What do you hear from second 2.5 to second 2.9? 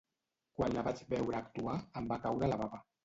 la bava.